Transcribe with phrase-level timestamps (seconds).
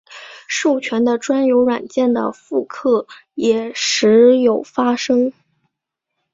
[0.47, 3.05] 授权的专有软件的复刻
[3.35, 5.31] 也时有发生。